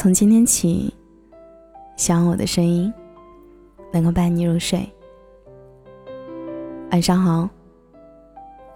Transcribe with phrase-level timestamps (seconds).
[0.00, 0.94] 从今天起，
[1.96, 2.94] 希望我的声音
[3.92, 4.88] 能够伴你入睡。
[6.92, 7.50] 晚上好，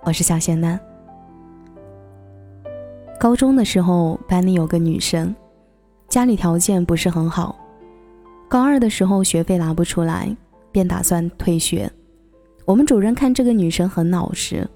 [0.02, 0.80] 我是小仙丹。
[3.20, 5.32] 高中的时候，班里有个女生，
[6.08, 7.56] 家里条件不是很好，
[8.48, 10.36] 高二的时候学费拿不出来，
[10.72, 11.88] 便打算退学。
[12.64, 14.68] 我们主任看这个女生很老实，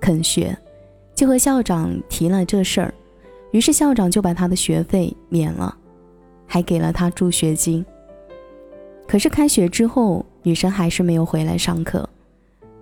[0.00, 0.58] 肯学，
[1.14, 2.92] 就和校长提了这事儿，
[3.52, 5.78] 于是校长就把她的学费免了。
[6.54, 7.84] 还给了他助学金。
[9.08, 12.08] 可是开学之后，女生还是没有回来上课。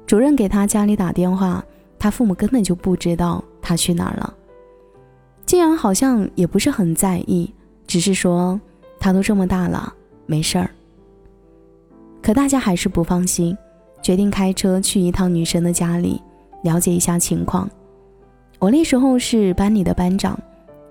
[0.06, 1.64] 主任给他家里打电话，
[1.98, 4.34] 他父母根本就不知道他去哪儿了，
[5.46, 7.50] 竟然好像也不是很在意，
[7.86, 8.60] 只是说
[9.00, 9.90] 他都这么大了，
[10.26, 10.68] 没事儿。
[12.20, 13.56] 可大家还是不放心，
[14.02, 16.20] 决定开车去一趟女生的家里，
[16.62, 17.70] 了解一下情况。
[18.58, 20.38] 我那时候是班里的班长，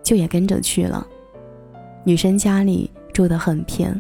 [0.02, 1.06] 就也跟着去了。
[2.04, 4.00] 女生家里住得很偏，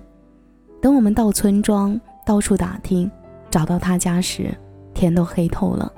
[0.81, 3.09] 等我们到村庄到处打听，
[3.49, 4.52] 找到她家时，
[4.94, 5.91] 天都黑透了。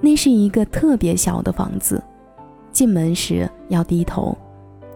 [0.00, 2.00] 那是一个特别小的房子，
[2.70, 4.38] 进门时要低头，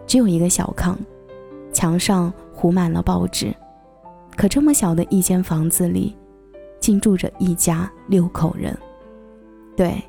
[0.07, 0.95] 只有一个小炕，
[1.73, 3.53] 墙上糊满了报纸。
[4.37, 6.15] 可这么小的一间房子里，
[6.79, 8.75] 竟住着一家六口人。
[9.75, 10.01] 对，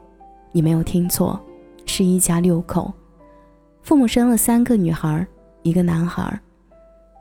[0.53, 1.39] 你没有听错，
[1.85, 2.93] 是一家六口，
[3.83, 5.27] 父母生了三个女孩。
[5.67, 6.41] 一个男孩，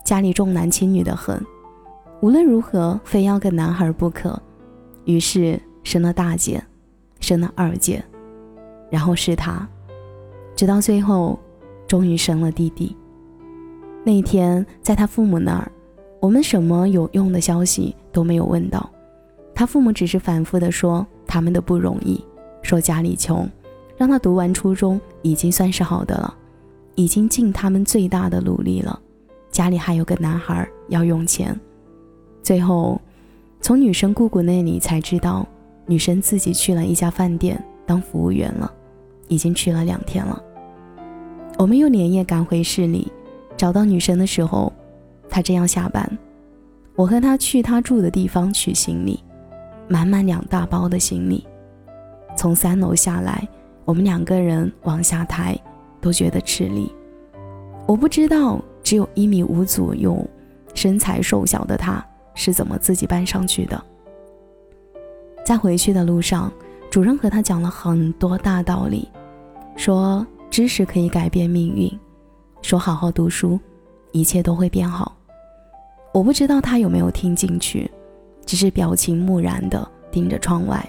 [0.04, 1.44] 家里重男轻女的很，
[2.22, 4.40] 无论如何非要个男孩不可，
[5.06, 6.64] 于是生了大姐，
[7.20, 8.06] 生了二姐，
[8.92, 9.68] 然后是他，
[10.56, 11.40] 直到最后，
[11.88, 12.96] 终于生了弟弟。
[14.04, 15.72] 那天在他父母那儿，
[16.20, 18.88] 我们什么有用的消息都没有问到，
[19.56, 22.24] 他父母只是反复的说他们的不容易，
[22.62, 23.50] 说家里穷，
[23.98, 26.38] 让他读完初中已经算是好的了。
[26.96, 29.00] 已经尽他们最大的努力了，
[29.52, 31.58] 家里还有个男孩要用钱。
[32.42, 33.00] 最后，
[33.62, 35.48] 从女生姑姑那里才知道，
[35.86, 38.72] 女生自己去了一家饭店当服务员了，
[39.28, 40.42] 已经去了两天了。
[41.58, 43.12] 我们又连夜赶回市里，
[43.58, 44.72] 找到女生的时候，
[45.30, 46.18] 她正要下班。
[46.96, 49.22] 我和她去她住的地方取行李，
[49.88, 51.46] 满满两大包的行李。
[52.38, 53.48] 从三楼下来，
[53.86, 55.58] 我们两个人往下抬。
[56.06, 56.94] 都觉得吃力，
[57.88, 60.24] 我不知道只有一米五左右、
[60.76, 62.06] 身材瘦小的他
[62.36, 63.84] 是怎么自己搬上去的。
[65.44, 66.54] 在回去的路上，
[66.92, 69.10] 主任和他讲了很多大道理，
[69.76, 71.92] 说知识可以改变命运，
[72.62, 73.60] 说好好读书，
[74.12, 75.18] 一切都会变好。
[76.14, 77.90] 我不知道他有没有听进去，
[78.46, 80.88] 只是表情木然的盯着窗外，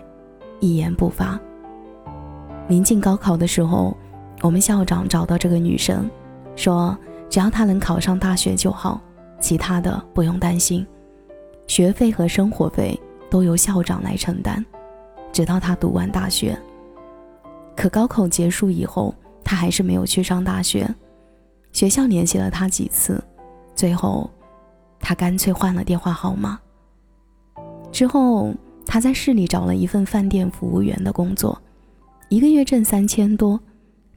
[0.61, 1.41] 一言不发。
[2.69, 3.97] 临近高考的时候。
[4.43, 6.09] 我们校长找到这个女生，
[6.55, 6.97] 说
[7.29, 9.01] 只要她能考上大学就好，
[9.41, 10.87] 其他的不用担心，
[11.67, 12.99] 学费和生活费
[13.31, 14.65] 都由校长来承担，
[15.33, 16.57] 直到她读完大学。
[17.75, 20.89] 可高考结束以后，她还是没有去上大学，
[21.73, 23.23] 学校联系了她几次，
[23.75, 24.31] 最后，
[25.01, 26.59] 她干脆换了电话号码。
[27.91, 28.55] 之后，
[28.85, 31.61] 她在市里找了一份饭店服务员的工作，
[32.29, 33.59] 一个月挣三千多。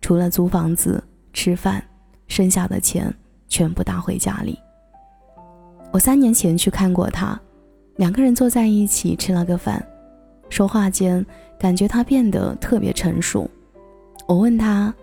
[0.01, 1.83] 除了租房子、吃饭，
[2.27, 3.13] 剩下的钱
[3.47, 4.57] 全部打回家里。
[5.91, 7.39] 我三年前去看过他，
[7.95, 9.85] 两个人坐在一起吃了个饭，
[10.49, 11.25] 说话间
[11.59, 13.49] 感觉他变得特别成熟。
[14.27, 14.93] 我问他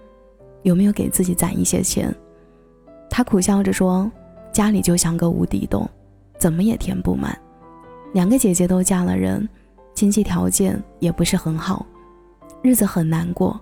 [0.63, 2.15] 有没有给自己攒一些钱，
[3.11, 4.11] 他苦笑着说
[4.53, 5.89] ：“家里就像个无底洞，
[6.39, 7.37] 怎么也填不满。
[8.15, 9.47] 两个姐姐都嫁了人，
[9.93, 11.85] 经济条件也不是很好，
[12.63, 13.61] 日子很难过。”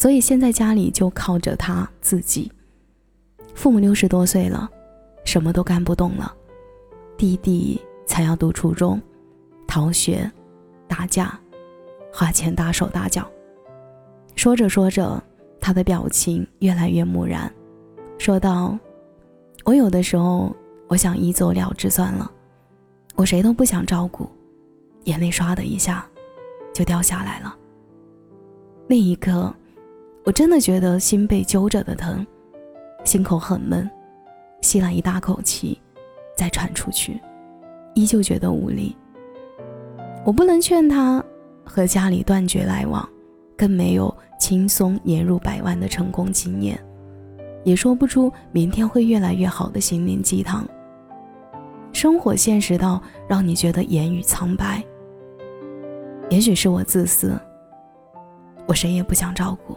[0.00, 2.50] 所以现在家里就靠着他自己。
[3.54, 4.66] 父母六十多岁了，
[5.26, 6.34] 什么都干不动了。
[7.18, 8.98] 弟弟才要读初中，
[9.66, 10.32] 逃学，
[10.88, 11.38] 打架，
[12.10, 13.30] 花钱大手大脚。
[14.36, 15.22] 说着说着，
[15.60, 17.52] 他的表情越来越木然，
[18.16, 18.78] 说道
[19.66, 20.56] ：“我有的时候，
[20.88, 22.32] 我想一走了之算了，
[23.16, 24.26] 我谁都不想照顾。”
[25.04, 26.08] 眼泪唰的一下，
[26.72, 27.54] 就掉下来了。
[28.88, 29.54] 那一刻。
[30.24, 32.24] 我真的觉得心被揪着的疼，
[33.04, 33.90] 心口很闷，
[34.60, 35.80] 吸了一大口气，
[36.36, 37.20] 再喘出去，
[37.94, 38.94] 依旧觉得无力。
[40.24, 41.24] 我不能劝他
[41.64, 43.08] 和家里断绝来往，
[43.56, 46.78] 更没有轻松年入百万的成功经验，
[47.64, 50.68] 也说不出明天会越来越好的心灵鸡汤。
[51.92, 54.84] 生活现实到让你觉得言语苍白。
[56.28, 57.36] 也许是我自私，
[58.66, 59.76] 我谁也不想照顾。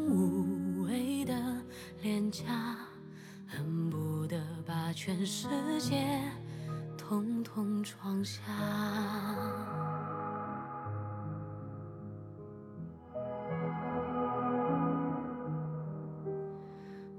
[5.03, 5.47] 全世
[5.79, 6.21] 界
[6.95, 8.39] 统统装下。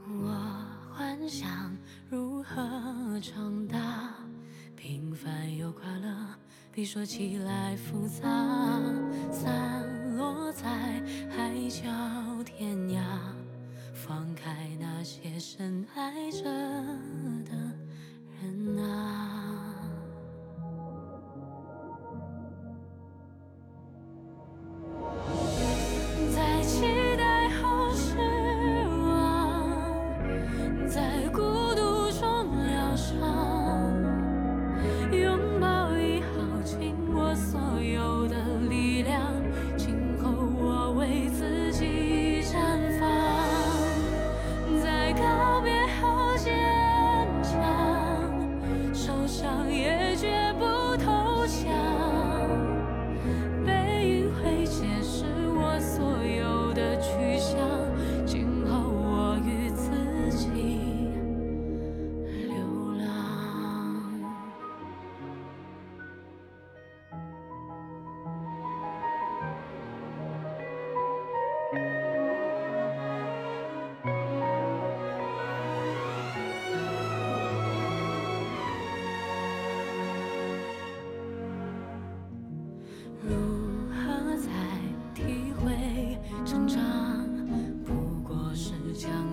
[0.06, 0.64] 我
[0.94, 1.76] 幻想
[2.08, 2.55] 如何
[3.20, 4.14] 长大，
[4.76, 6.14] 平凡又快乐，
[6.70, 8.28] 比说起来复杂。
[9.32, 10.69] 散落在
[11.28, 11.82] 海角
[12.44, 13.02] 天涯，
[13.93, 17.72] 放开那些深爱着的
[18.75, 19.12] 那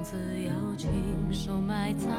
[0.10, 0.90] 自由亲
[1.32, 2.12] 手埋葬